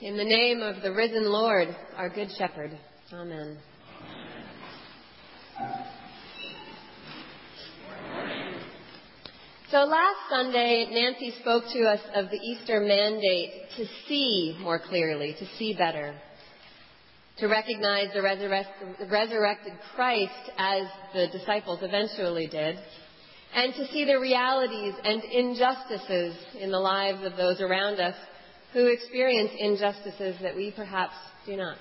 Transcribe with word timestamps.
In 0.00 0.16
the 0.16 0.24
name 0.24 0.60
of 0.60 0.82
the 0.82 0.92
risen 0.92 1.30
Lord, 1.30 1.68
our 1.96 2.08
Good 2.08 2.28
Shepherd. 2.36 2.76
Amen. 3.12 3.56
So 9.70 9.78
last 9.84 10.16
Sunday, 10.28 10.88
Nancy 10.90 11.32
spoke 11.40 11.62
to 11.72 11.84
us 11.84 12.00
of 12.16 12.28
the 12.28 12.36
Easter 12.36 12.80
mandate 12.80 13.70
to 13.76 13.86
see 14.08 14.58
more 14.60 14.80
clearly, 14.80 15.36
to 15.38 15.46
see 15.58 15.74
better, 15.78 16.12
to 17.38 17.46
recognize 17.46 18.08
the 18.12 18.22
resurrected 19.08 19.72
Christ 19.94 20.50
as 20.58 20.82
the 21.14 21.28
disciples 21.28 21.78
eventually 21.82 22.48
did, 22.48 22.80
and 23.54 23.72
to 23.74 23.86
see 23.92 24.04
the 24.04 24.18
realities 24.18 24.94
and 25.04 25.22
injustices 25.22 26.34
in 26.58 26.72
the 26.72 26.80
lives 26.80 27.24
of 27.24 27.36
those 27.36 27.60
around 27.60 28.00
us 28.00 28.16
who 28.74 28.86
experience 28.88 29.52
injustices 29.56 30.34
that 30.42 30.56
we 30.56 30.72
perhaps 30.72 31.14
do 31.46 31.56
not. 31.56 31.78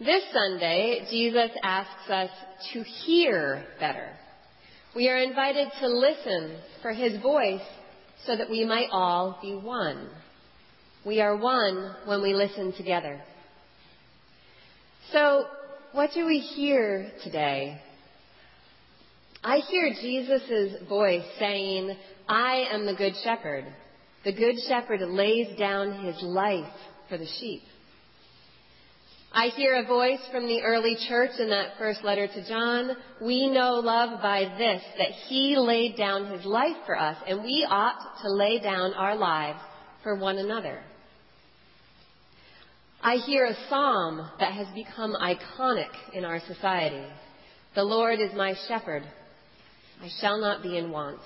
This 0.00 0.24
Sunday, 0.32 1.06
Jesus 1.08 1.50
asks 1.62 2.10
us 2.10 2.30
to 2.72 2.82
hear 2.82 3.64
better. 3.78 4.08
We 4.94 5.08
are 5.08 5.18
invited 5.18 5.68
to 5.80 5.86
listen 5.86 6.56
for 6.82 6.92
his 6.92 7.22
voice 7.22 7.62
so 8.26 8.36
that 8.36 8.50
we 8.50 8.64
might 8.64 8.88
all 8.90 9.38
be 9.40 9.54
one. 9.54 10.08
We 11.06 11.20
are 11.20 11.36
one 11.36 11.94
when 12.06 12.22
we 12.22 12.34
listen 12.34 12.72
together. 12.72 13.22
So, 15.12 15.44
what 15.92 16.10
do 16.12 16.26
we 16.26 16.38
hear 16.38 17.12
today? 17.22 17.80
I 19.44 19.58
hear 19.58 19.94
Jesus' 20.00 20.88
voice 20.88 21.24
saying, 21.38 21.96
I 22.28 22.66
am 22.72 22.84
the 22.84 22.94
good 22.94 23.14
shepherd. 23.22 23.64
The 24.24 24.32
good 24.32 24.56
shepherd 24.68 25.00
lays 25.00 25.58
down 25.58 26.04
his 26.04 26.22
life 26.22 26.72
for 27.08 27.16
the 27.16 27.26
sheep. 27.26 27.62
I 29.32 29.46
hear 29.46 29.76
a 29.76 29.86
voice 29.86 30.20
from 30.32 30.46
the 30.46 30.62
early 30.62 30.96
church 31.08 31.30
in 31.38 31.50
that 31.50 31.78
first 31.78 32.02
letter 32.02 32.26
to 32.26 32.48
John. 32.48 32.96
We 33.22 33.48
know 33.48 33.74
love 33.74 34.20
by 34.20 34.52
this, 34.58 34.82
that 34.98 35.12
he 35.28 35.56
laid 35.56 35.96
down 35.96 36.32
his 36.32 36.44
life 36.44 36.76
for 36.84 36.98
us, 36.98 37.16
and 37.28 37.44
we 37.44 37.64
ought 37.68 38.20
to 38.22 38.30
lay 38.30 38.58
down 38.58 38.92
our 38.94 39.14
lives 39.16 39.60
for 40.02 40.16
one 40.16 40.38
another. 40.38 40.82
I 43.02 43.16
hear 43.16 43.46
a 43.46 43.68
psalm 43.68 44.28
that 44.40 44.52
has 44.52 44.66
become 44.74 45.14
iconic 45.14 45.92
in 46.12 46.24
our 46.24 46.40
society. 46.40 47.06
The 47.76 47.84
Lord 47.84 48.18
is 48.20 48.34
my 48.34 48.54
shepherd. 48.66 49.04
I 50.02 50.08
shall 50.20 50.40
not 50.40 50.62
be 50.62 50.76
in 50.76 50.90
want. 50.90 51.20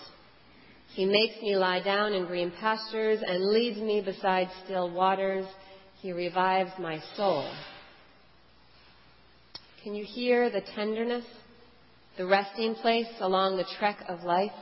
He 0.94 1.06
makes 1.06 1.42
me 1.42 1.56
lie 1.56 1.82
down 1.82 2.12
in 2.12 2.24
green 2.24 2.52
pastures 2.60 3.18
and 3.26 3.50
leads 3.50 3.78
me 3.78 4.00
beside 4.00 4.48
still 4.64 4.88
waters. 4.88 5.44
He 6.00 6.12
revives 6.12 6.70
my 6.78 7.00
soul. 7.16 7.52
Can 9.82 9.96
you 9.96 10.04
hear 10.04 10.50
the 10.50 10.60
tenderness, 10.60 11.24
the 12.16 12.24
resting 12.24 12.76
place 12.76 13.08
along 13.18 13.56
the 13.56 13.66
trek 13.76 14.04
of 14.08 14.22
life? 14.22 14.52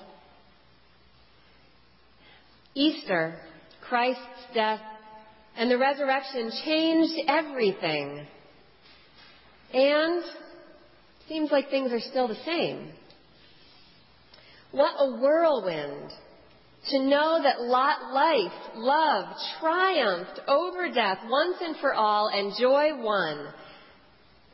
Easter, 2.75 3.39
Christ's 3.87 4.23
death, 4.55 4.81
and 5.55 5.71
the 5.71 5.77
resurrection 5.77 6.51
changed 6.65 7.29
everything. 7.29 8.27
And 9.75 10.23
seems 11.29 11.51
like 11.51 11.69
things 11.69 11.93
are 11.93 12.01
still 12.01 12.27
the 12.27 12.43
same. 12.47 12.91
What 14.71 14.95
a 14.99 15.21
whirlwind 15.21 16.11
to 16.91 16.99
know 16.99 17.41
that 17.43 17.61
life, 17.61 18.53
love, 18.75 19.27
triumphed 19.61 20.41
over 20.49 20.93
death 20.93 21.19
once 21.29 21.57
and 21.61 21.77
for 21.77 21.95
all 21.95 22.29
and 22.29 22.53
joy 22.59 22.91
won. 22.97 23.53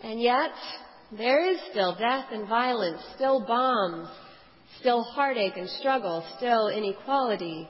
And 0.02 0.20
yet, 0.20 0.52
there 1.16 1.50
is 1.50 1.58
still 1.70 1.94
death 1.94 2.26
and 2.30 2.46
violence, 2.46 3.00
still 3.14 3.44
bombs, 3.46 4.08
still 4.80 5.02
heartache 5.02 5.56
and 5.56 5.68
struggle, 5.70 6.22
still 6.36 6.68
inequality 6.68 7.68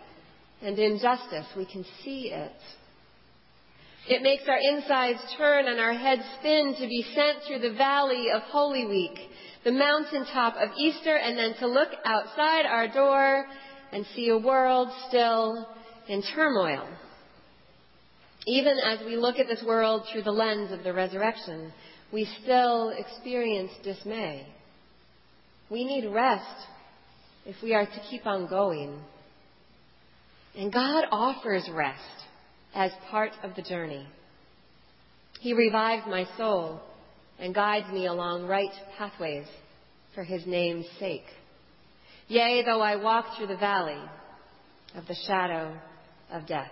and 0.60 0.76
injustice. 0.78 1.46
We 1.56 1.64
can 1.64 1.84
see 2.02 2.32
it. 2.32 2.52
It 4.08 4.22
makes 4.22 4.44
our 4.48 4.58
insides 4.58 5.20
turn 5.36 5.68
and 5.68 5.78
our 5.78 5.92
heads 5.92 6.22
spin 6.40 6.74
to 6.80 6.86
be 6.86 7.04
sent 7.14 7.44
through 7.46 7.60
the 7.60 7.76
valley 7.76 8.30
of 8.34 8.42
Holy 8.42 8.86
Week, 8.86 9.18
the 9.64 9.72
mountaintop 9.72 10.54
of 10.56 10.70
Easter, 10.78 11.14
and 11.14 11.38
then 11.38 11.54
to 11.60 11.66
look 11.66 11.90
outside 12.04 12.64
our 12.66 12.88
door 12.88 13.44
and 13.92 14.04
see 14.14 14.28
a 14.28 14.38
world 14.38 14.88
still 15.08 15.66
in 16.08 16.22
turmoil. 16.34 16.86
Even 18.46 18.78
as 18.78 19.00
we 19.04 19.16
look 19.16 19.38
at 19.38 19.46
this 19.46 19.62
world 19.66 20.04
through 20.10 20.22
the 20.22 20.30
lens 20.30 20.72
of 20.72 20.82
the 20.82 20.92
resurrection, 20.92 21.72
we 22.12 22.26
still 22.42 22.90
experience 22.90 23.70
dismay. 23.82 24.46
We 25.70 25.84
need 25.84 26.08
rest 26.08 26.66
if 27.44 27.56
we 27.62 27.74
are 27.74 27.84
to 27.84 28.02
keep 28.10 28.26
on 28.26 28.48
going. 28.48 28.98
And 30.56 30.72
God 30.72 31.04
offers 31.10 31.68
rest 31.72 32.00
as 32.74 32.90
part 33.10 33.32
of 33.42 33.54
the 33.54 33.62
journey. 33.62 34.06
He 35.40 35.52
revives 35.52 36.06
my 36.06 36.26
soul 36.36 36.80
and 37.38 37.54
guides 37.54 37.92
me 37.92 38.06
along 38.06 38.46
right 38.46 38.72
pathways 38.96 39.46
for 40.14 40.24
his 40.24 40.46
name's 40.46 40.86
sake. 40.98 41.26
Yea, 42.28 42.62
though 42.62 42.82
I 42.82 42.96
walk 42.96 43.36
through 43.36 43.46
the 43.46 43.56
valley 43.56 44.00
of 44.94 45.06
the 45.06 45.16
shadow 45.26 45.74
of 46.30 46.46
death. 46.46 46.70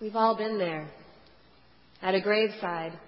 We've 0.00 0.16
all 0.16 0.36
been 0.36 0.58
there 0.58 0.88
at 2.02 2.14
a 2.16 2.20
graveside, 2.20 2.98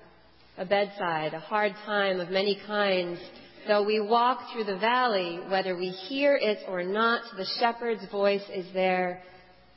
a 0.57 0.65
bedside, 0.65 1.35
a 1.35 1.41
hard 1.41 1.73
time 1.85 2.21
of 2.21 2.31
many 2.31 2.61
kinds. 2.65 3.19
Though 3.67 3.85
we 3.85 4.01
walk 4.01 4.53
through 4.53 4.65
the 4.65 4.79
valley, 4.79 5.41
whether 5.49 5.77
we 5.77 5.89
hear 5.89 6.37
it 6.37 6.59
or 6.69 6.85
not, 6.85 7.23
the 7.37 7.47
shepherd's 7.59 8.09
voice 8.13 8.45
is 8.55 8.67
there 8.73 9.23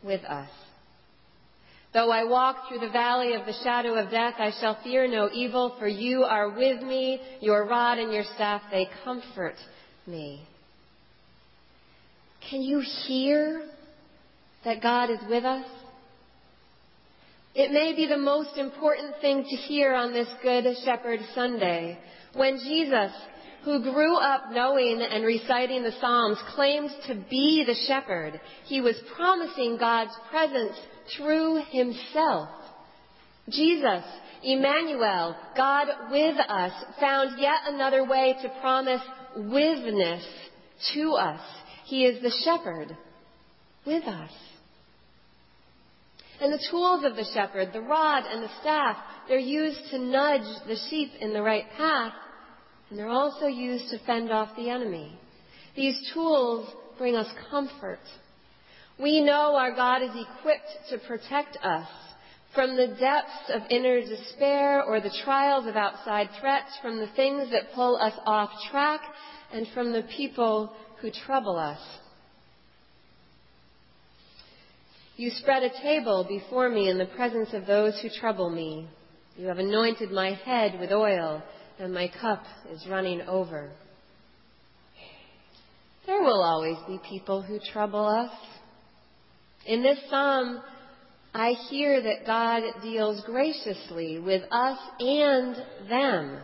with 0.03 0.23
us. 0.23 0.49
Though 1.93 2.09
I 2.09 2.23
walk 2.23 2.69
through 2.69 2.79
the 2.79 2.89
valley 2.89 3.33
of 3.33 3.45
the 3.45 3.53
shadow 3.63 3.95
of 3.95 4.11
death, 4.11 4.35
I 4.39 4.51
shall 4.61 4.81
fear 4.81 5.07
no 5.07 5.29
evil, 5.33 5.75
for 5.77 5.87
you 5.87 6.23
are 6.23 6.49
with 6.49 6.81
me. 6.81 7.19
Your 7.41 7.67
rod 7.67 7.97
and 7.97 8.13
your 8.13 8.23
staff, 8.35 8.61
they 8.71 8.87
comfort 9.03 9.55
me. 10.07 10.47
Can 12.49 12.61
you 12.61 12.81
hear 13.07 13.67
that 14.63 14.81
God 14.81 15.09
is 15.09 15.19
with 15.29 15.43
us? 15.43 15.65
It 17.53 17.71
may 17.71 17.93
be 17.93 18.07
the 18.07 18.17
most 18.17 18.57
important 18.57 19.15
thing 19.19 19.43
to 19.43 19.55
hear 19.57 19.93
on 19.93 20.13
this 20.13 20.29
Good 20.41 20.65
Shepherd 20.85 21.19
Sunday 21.35 21.99
when 22.33 22.57
Jesus, 22.59 23.11
who 23.65 23.83
grew 23.83 24.15
up 24.15 24.43
knowing 24.51 25.01
and 25.01 25.25
reciting 25.25 25.83
the 25.83 25.91
Psalms, 25.99 26.37
claimed 26.55 26.89
to 27.07 27.15
be 27.29 27.65
the 27.67 27.75
shepherd. 27.87 28.39
He 28.65 28.79
was 28.79 28.95
promising 29.17 29.77
God's 29.77 30.13
presence 30.29 30.77
through 31.15 31.63
himself. 31.71 32.49
Jesus, 33.49 34.03
Emmanuel, 34.43 35.35
God 35.55 35.87
with 36.09 36.37
us, 36.47 36.71
found 36.99 37.39
yet 37.39 37.59
another 37.67 38.05
way 38.07 38.35
to 38.41 38.49
promise 38.61 39.01
withness 39.35 40.25
to 40.93 41.13
us. 41.13 41.41
He 41.85 42.05
is 42.05 42.21
the 42.21 42.33
shepherd 42.43 42.95
with 43.85 44.03
us. 44.03 44.31
And 46.39 46.51
the 46.51 46.67
tools 46.71 47.03
of 47.03 47.15
the 47.15 47.25
shepherd, 47.33 47.69
the 47.71 47.81
rod 47.81 48.23
and 48.25 48.41
the 48.41 48.59
staff, 48.61 48.97
they're 49.27 49.37
used 49.37 49.79
to 49.91 49.99
nudge 49.99 50.65
the 50.67 50.77
sheep 50.89 51.11
in 51.19 51.33
the 51.33 51.41
right 51.41 51.65
path, 51.77 52.13
and 52.89 52.97
they're 52.97 53.09
also 53.09 53.45
used 53.45 53.89
to 53.91 53.99
fend 54.05 54.31
off 54.31 54.55
the 54.55 54.69
enemy. 54.69 55.19
These 55.75 56.11
tools 56.13 56.67
bring 56.97 57.15
us 57.15 57.27
comfort. 57.49 57.99
We 58.99 59.21
know 59.21 59.55
our 59.55 59.75
God 59.75 60.01
is 60.01 60.11
equipped 60.11 60.89
to 60.89 60.97
protect 61.07 61.57
us 61.63 61.87
from 62.53 62.75
the 62.75 62.87
depths 62.87 63.49
of 63.53 63.61
inner 63.69 64.01
despair 64.01 64.83
or 64.83 64.99
the 64.99 65.15
trials 65.23 65.65
of 65.67 65.75
outside 65.75 66.29
threats, 66.39 66.77
from 66.81 66.97
the 66.97 67.07
things 67.15 67.49
that 67.51 67.73
pull 67.73 67.95
us 67.95 68.13
off 68.25 68.49
track, 68.69 69.01
and 69.53 69.67
from 69.73 69.93
the 69.93 70.03
people 70.15 70.73
who 70.99 71.11
trouble 71.25 71.57
us. 71.57 71.79
You 75.15 75.29
spread 75.31 75.63
a 75.63 75.81
table 75.81 76.25
before 76.27 76.69
me 76.69 76.89
in 76.89 76.97
the 76.97 77.05
presence 77.05 77.53
of 77.53 77.65
those 77.65 77.99
who 78.01 78.09
trouble 78.19 78.49
me. 78.49 78.87
You 79.37 79.47
have 79.47 79.59
anointed 79.59 80.11
my 80.11 80.33
head 80.33 80.79
with 80.79 80.91
oil, 80.91 81.41
and 81.79 81.93
my 81.93 82.11
cup 82.19 82.43
is 82.69 82.85
running 82.89 83.21
over. 83.21 83.71
There 86.05 86.21
will 86.21 86.41
always 86.43 86.77
be 86.87 86.99
people 87.07 87.41
who 87.41 87.59
trouble 87.71 88.05
us. 88.05 88.31
In 89.65 89.83
this 89.83 89.99
psalm, 90.09 90.61
I 91.33 91.51
hear 91.69 92.01
that 92.01 92.25
God 92.25 92.63
deals 92.81 93.23
graciously 93.25 94.19
with 94.19 94.43
us 94.51 94.79
and 94.99 95.55
them. 95.87 96.39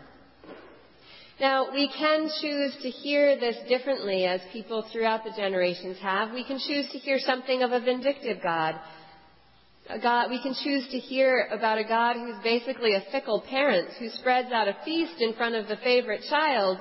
Now, 1.39 1.71
we 1.71 1.87
can 1.87 2.29
choose 2.41 2.75
to 2.81 2.89
hear 2.89 3.39
this 3.39 3.57
differently 3.67 4.25
as 4.25 4.41
people 4.53 4.85
throughout 4.91 5.23
the 5.23 5.33
generations 5.35 5.97
have. 6.01 6.31
We 6.33 6.43
can 6.43 6.59
choose 6.59 6.89
to 6.91 6.97
hear 6.97 7.19
something 7.19 7.61
of 7.61 7.71
a 7.71 7.79
vindictive 7.79 8.41
God. 8.41 8.75
A 9.89 9.99
God, 9.99 10.29
we 10.29 10.41
can 10.41 10.55
choose 10.63 10.87
to 10.89 10.97
hear 10.97 11.47
about 11.51 11.77
a 11.77 11.83
God 11.83 12.15
who's 12.15 12.41
basically 12.43 12.95
a 12.95 13.03
fickle 13.11 13.41
parent 13.47 13.89
who 13.99 14.09
spreads 14.09 14.51
out 14.51 14.67
a 14.67 14.77
feast 14.83 15.15
in 15.19 15.33
front 15.33 15.55
of 15.55 15.67
the 15.67 15.77
favorite 15.77 16.23
child 16.29 16.77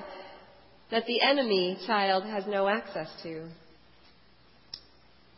that 0.91 1.05
the 1.05 1.21
enemy 1.21 1.77
child 1.85 2.23
has 2.23 2.45
no 2.47 2.67
access 2.67 3.09
to. 3.23 3.47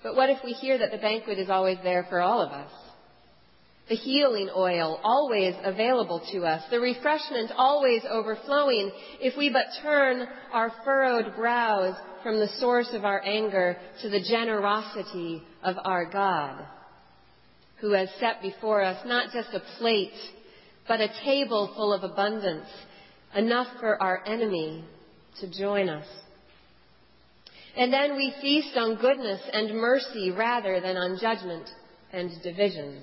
But 0.02 0.16
what 0.16 0.30
if 0.30 0.38
we 0.44 0.54
hear 0.54 0.78
that 0.78 0.92
the 0.92 0.98
banquet 0.98 1.40
is 1.40 1.50
always 1.50 1.78
there 1.84 2.06
for 2.10 2.22
all 2.22 2.42
of 2.42 2.52
us? 2.52 2.72
The 3.90 3.96
healing 3.96 4.50
oil 4.56 5.00
always 5.04 5.56
available 5.64 6.22
to 6.32 6.46
us, 6.46 6.64
the 6.70 6.80
refreshment 6.80 7.52
always 7.58 8.04
overflowing 8.08 8.92
if 9.20 9.36
we 9.36 9.50
but 9.50 9.66
turn 9.82 10.28
our 10.54 10.72
furrowed 10.86 11.36
brows 11.36 11.96
from 12.22 12.40
the 12.40 12.50
source 12.60 12.90
of 12.94 13.04
our 13.04 13.22
anger 13.26 13.78
to 14.04 14.10
the 14.10 14.22
generosity 14.22 15.42
of 15.64 15.76
our 15.84 16.06
God, 16.06 16.64
who 17.82 17.94
has 17.94 18.10
set 18.20 18.44
before 18.44 18.84
us 18.84 19.04
not 19.08 19.34
just 19.34 19.50
a 19.56 19.78
plate, 19.80 20.14
but 20.88 21.02
a 21.02 21.12
table 21.24 21.74
full 21.76 21.92
of 21.92 22.04
abundance, 22.04 22.68
enough 23.36 23.68
for 23.80 24.02
our 24.02 24.24
enemy 24.28 24.86
to 25.42 25.50
join 25.58 25.90
us. 25.90 26.06
And 27.78 27.94
then 27.94 28.16
we 28.16 28.34
feast 28.42 28.76
on 28.76 28.96
goodness 28.96 29.42
and 29.54 29.76
mercy 29.76 30.32
rather 30.32 30.80
than 30.80 30.98
on 30.98 31.18
judgment 31.20 31.70
and 32.12 32.32
division. 32.42 33.02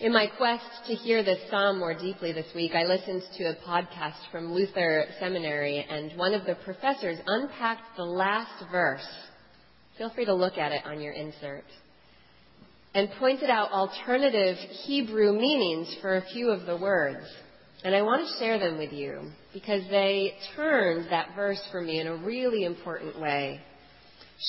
In 0.00 0.12
my 0.12 0.26
quest 0.26 0.64
to 0.88 0.94
hear 0.94 1.22
this 1.22 1.38
psalm 1.50 1.78
more 1.78 1.94
deeply 1.94 2.32
this 2.32 2.52
week, 2.54 2.72
I 2.74 2.84
listened 2.84 3.22
to 3.38 3.44
a 3.44 3.54
podcast 3.66 4.16
from 4.30 4.52
Luther 4.52 5.06
Seminary, 5.20 5.86
and 5.88 6.18
one 6.18 6.34
of 6.34 6.44
the 6.44 6.56
professors 6.56 7.16
unpacked 7.26 7.96
the 7.96 8.04
last 8.04 8.64
verse. 8.70 9.06
Feel 9.96 10.10
free 10.10 10.24
to 10.24 10.34
look 10.34 10.58
at 10.58 10.72
it 10.72 10.84
on 10.84 11.00
your 11.00 11.12
insert. 11.12 11.64
And 12.92 13.08
pointed 13.18 13.48
out 13.48 13.70
alternative 13.70 14.56
Hebrew 14.84 15.32
meanings 15.32 15.96
for 16.02 16.16
a 16.16 16.26
few 16.32 16.50
of 16.50 16.66
the 16.66 16.76
words. 16.76 17.24
And 17.84 17.94
I 17.94 18.00
want 18.00 18.26
to 18.26 18.38
share 18.38 18.58
them 18.58 18.78
with 18.78 18.92
you 18.92 19.30
because 19.52 19.82
they 19.90 20.34
turned 20.56 21.10
that 21.10 21.36
verse 21.36 21.60
for 21.70 21.82
me 21.82 22.00
in 22.00 22.06
a 22.06 22.16
really 22.16 22.64
important 22.64 23.20
way. 23.20 23.60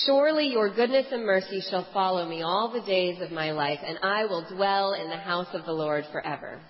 Surely 0.06 0.48
your 0.48 0.74
goodness 0.74 1.08
and 1.12 1.26
mercy 1.26 1.62
shall 1.70 1.86
follow 1.92 2.26
me 2.28 2.42
all 2.42 2.72
the 2.72 2.86
days 2.86 3.22
of 3.22 3.32
my 3.32 3.52
life, 3.52 3.80
and 3.86 4.00
I 4.02 4.26
will 4.26 4.48
dwell 4.56 4.94
in 4.94 5.10
the 5.10 5.18
house 5.18 5.50
of 5.54 5.66
the 5.66 5.74
Lord 5.74 6.06
forever. 6.14 6.62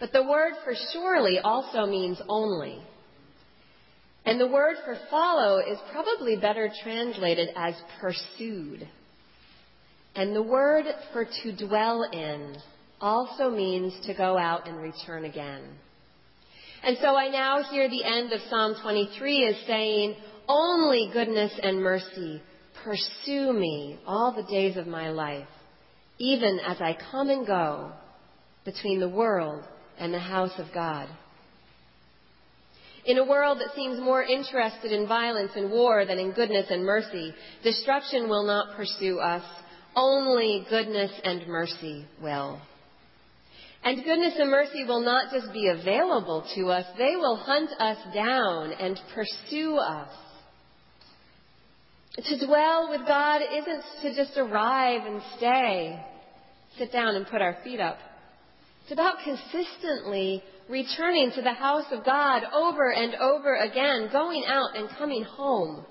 But 0.00 0.12
the 0.12 0.24
word 0.24 0.54
for 0.64 0.72
surely 0.92 1.38
also 1.38 1.84
means 1.84 2.20
only. 2.26 2.82
And 4.24 4.40
the 4.40 4.48
word 4.48 4.76
for 4.86 4.98
follow 5.10 5.58
is 5.58 5.78
probably 5.92 6.36
better 6.36 6.70
translated 6.82 7.50
as 7.56 7.74
pursued. 8.00 8.88
And 10.14 10.34
the 10.34 10.42
word 10.42 10.86
for 11.12 11.24
to 11.24 11.66
dwell 11.66 12.08
in 12.10 12.56
also 13.00 13.50
means 13.50 13.94
to 14.06 14.14
go 14.14 14.36
out 14.36 14.68
and 14.68 14.78
return 14.78 15.24
again. 15.24 15.62
And 16.82 16.96
so 17.00 17.16
I 17.16 17.28
now 17.28 17.62
hear 17.70 17.88
the 17.88 18.04
end 18.04 18.32
of 18.32 18.40
Psalm 18.48 18.76
23 18.82 19.46
as 19.46 19.66
saying, 19.66 20.16
only 20.48 21.10
goodness 21.12 21.52
and 21.62 21.82
mercy 21.82 22.40
pursue 22.82 23.52
me 23.52 23.98
all 24.06 24.32
the 24.32 24.50
days 24.50 24.76
of 24.76 24.86
my 24.86 25.10
life, 25.10 25.48
even 26.18 26.58
as 26.66 26.80
I 26.80 26.96
come 27.10 27.28
and 27.28 27.46
go 27.46 27.92
between 28.64 29.00
the 29.00 29.08
world 29.08 29.64
and 29.98 30.14
the 30.14 30.18
house 30.18 30.52
of 30.58 30.66
God. 30.72 31.08
In 33.04 33.18
a 33.18 33.24
world 33.24 33.58
that 33.58 33.74
seems 33.74 34.00
more 34.00 34.22
interested 34.22 34.92
in 34.92 35.08
violence 35.08 35.52
and 35.56 35.70
war 35.70 36.04
than 36.04 36.18
in 36.18 36.32
goodness 36.32 36.66
and 36.70 36.84
mercy, 36.84 37.34
destruction 37.62 38.28
will 38.28 38.44
not 38.44 38.76
pursue 38.76 39.18
us. 39.18 39.44
Only 39.96 40.66
goodness 40.68 41.10
and 41.24 41.46
mercy 41.46 42.06
will. 42.22 42.60
And 43.84 44.04
goodness 44.04 44.34
and 44.38 44.50
mercy 44.50 44.84
will 44.84 45.02
not 45.02 45.32
just 45.32 45.52
be 45.52 45.68
available 45.68 46.44
to 46.56 46.68
us, 46.68 46.84
they 46.98 47.16
will 47.16 47.36
hunt 47.36 47.70
us 47.78 47.98
down 48.14 48.72
and 48.72 49.00
pursue 49.14 49.76
us. 49.76 50.10
To 52.16 52.46
dwell 52.46 52.88
with 52.90 53.06
God 53.06 53.42
isn't 53.42 53.82
to 54.02 54.14
just 54.14 54.36
arrive 54.36 55.06
and 55.06 55.22
stay, 55.36 56.04
sit 56.76 56.92
down 56.92 57.14
and 57.14 57.26
put 57.26 57.40
our 57.40 57.56
feet 57.62 57.78
up. 57.78 57.98
It's 58.82 58.92
about 58.92 59.18
consistently 59.22 60.42
returning 60.68 61.30
to 61.36 61.42
the 61.42 61.52
house 61.52 61.84
of 61.92 62.04
God 62.04 62.42
over 62.52 62.90
and 62.90 63.14
over 63.14 63.54
again, 63.56 64.08
going 64.10 64.44
out 64.46 64.76
and 64.76 64.88
coming 64.98 65.22
home. 65.22 65.84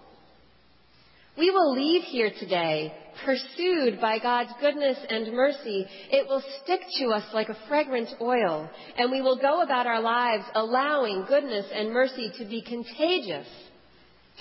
We 1.37 1.49
will 1.51 1.73
leave 1.73 2.03
here 2.03 2.31
today 2.37 2.93
pursued 3.23 3.99
by 4.01 4.19
God's 4.19 4.51
goodness 4.59 4.97
and 5.09 5.33
mercy, 5.33 5.85
it 6.11 6.27
will 6.27 6.43
stick 6.63 6.81
to 6.99 7.07
us 7.09 7.23
like 7.33 7.49
a 7.49 7.57
fragrant 7.67 8.09
oil, 8.21 8.69
and 8.97 9.11
we 9.11 9.21
will 9.21 9.37
go 9.37 9.61
about 9.61 9.87
our 9.87 10.01
lives 10.01 10.43
allowing 10.55 11.25
goodness 11.27 11.65
and 11.73 11.91
mercy 11.91 12.31
to 12.37 12.45
be 12.45 12.61
contagious 12.61 13.47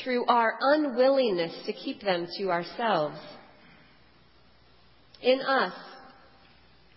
through 0.02 0.26
our 0.26 0.54
unwillingness 0.60 1.52
to 1.66 1.72
keep 1.72 2.00
them 2.02 2.26
to 2.38 2.50
ourselves. 2.50 3.18
In 5.22 5.40
us, 5.40 5.72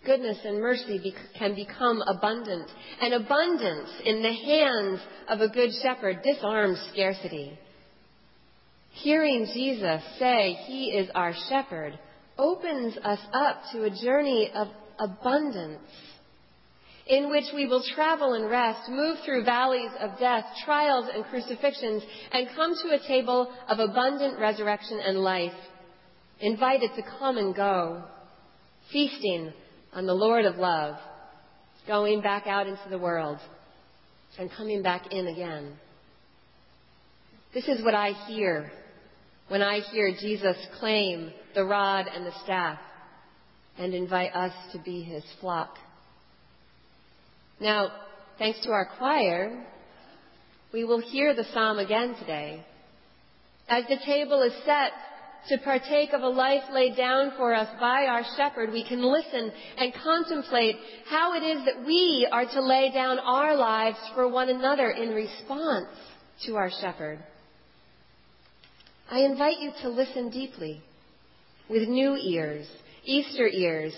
goodness 0.05 0.37
and 0.43 0.61
mercy 0.61 0.99
be- 0.99 1.15
can 1.37 1.55
become 1.55 2.01
abundant, 2.07 2.69
and 3.01 3.13
abundance 3.13 3.89
in 4.03 4.21
the 4.21 4.33
hands 4.33 4.99
of 5.29 5.41
a 5.41 5.49
good 5.49 5.71
shepherd 5.81 6.21
disarms 6.23 6.79
scarcity. 6.91 7.57
Hearing 8.91 9.45
Jesus 9.53 10.01
say 10.17 10.53
he 10.65 10.91
is 10.91 11.09
our 11.15 11.33
shepherd 11.49 11.97
opens 12.37 12.97
us 13.03 13.19
up 13.33 13.61
to 13.71 13.83
a 13.83 13.89
journey 13.89 14.51
of 14.53 14.67
abundance 14.97 15.79
in 17.09 17.29
which 17.29 17.45
we 17.55 17.65
will 17.65 17.83
travel 17.95 18.33
and 18.33 18.49
rest, 18.49 18.87
move 18.87 19.17
through 19.25 19.43
valleys 19.43 19.89
of 19.99 20.19
death, 20.19 20.45
trials 20.63 21.09
and 21.13 21.25
crucifixions, 21.25 22.03
and 22.31 22.47
come 22.55 22.73
to 22.83 22.95
a 22.95 23.07
table 23.07 23.51
of 23.67 23.79
abundant 23.79 24.39
resurrection 24.39 24.99
and 25.03 25.17
life, 25.17 25.51
invited 26.39 26.91
to 26.95 27.01
come 27.17 27.37
and 27.37 27.55
go, 27.55 28.03
feasting 28.91 29.51
on 29.91 30.05
the 30.05 30.13
Lord 30.13 30.45
of 30.45 30.57
love, 30.57 30.97
going 31.87 32.21
back 32.21 32.45
out 32.45 32.67
into 32.67 32.89
the 32.91 32.99
world, 32.99 33.39
and 34.37 34.51
coming 34.51 34.83
back 34.83 35.11
in 35.11 35.27
again. 35.27 35.73
This 37.51 37.67
is 37.67 37.83
what 37.83 37.95
I 37.95 38.11
hear 38.27 38.71
when 39.47 39.63
I 39.63 39.79
hear 39.79 40.11
Jesus 40.11 40.55
claim 40.79 41.33
the 41.55 41.65
rod 41.65 42.05
and 42.07 42.23
the 42.23 42.43
staff 42.43 42.77
and 43.75 43.95
invite 43.95 44.35
us 44.35 44.53
to 44.73 44.79
be 44.79 45.01
his 45.01 45.23
flock. 45.41 45.75
Now, 47.59 47.91
thanks 48.37 48.59
to 48.65 48.71
our 48.71 48.87
choir, 48.99 49.65
we 50.71 50.83
will 50.83 51.01
hear 51.01 51.33
the 51.33 51.45
psalm 51.51 51.79
again 51.79 52.15
today. 52.19 52.63
As 53.67 53.83
the 53.89 53.97
table 54.05 54.43
is 54.43 54.53
set 54.63 54.91
to 55.47 55.57
partake 55.63 56.13
of 56.13 56.21
a 56.21 56.27
life 56.27 56.63
laid 56.71 56.95
down 56.95 57.31
for 57.35 57.55
us 57.55 57.67
by 57.79 58.05
our 58.05 58.23
shepherd, 58.37 58.71
we 58.71 58.87
can 58.87 59.01
listen 59.01 59.51
and 59.75 59.91
contemplate 60.03 60.75
how 61.09 61.33
it 61.33 61.41
is 61.43 61.65
that 61.65 61.83
we 61.83 62.27
are 62.31 62.45
to 62.45 62.61
lay 62.61 62.91
down 62.93 63.17
our 63.17 63.55
lives 63.55 63.97
for 64.13 64.27
one 64.27 64.49
another 64.49 64.91
in 64.91 65.09
response 65.09 65.87
to 66.45 66.55
our 66.55 66.69
shepherd. 66.79 67.23
I 69.11 69.19
invite 69.21 69.59
you 69.59 69.71
to 69.81 69.89
listen 69.89 70.29
deeply 70.29 70.81
with 71.67 71.87
new 71.87 72.15
ears, 72.15 72.67
Easter 73.03 73.47
ears, 73.47 73.93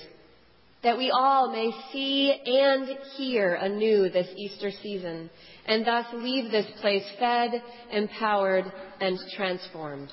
that 0.84 0.98
we 0.98 1.12
all 1.12 1.52
may 1.52 1.70
see 1.92 2.34
and 2.46 2.88
hear 3.18 3.56
anew 3.56 4.10
this 4.10 4.28
Easter 4.38 4.72
season, 4.82 5.30
and 5.66 5.86
thus 5.86 6.06
leave 6.14 6.50
this 6.50 6.66
place 6.80 7.04
fed, 7.20 7.52
empowered, 7.92 8.66
and 9.02 9.18
transformed. 9.36 10.10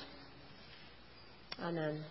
Amen. 1.61 2.03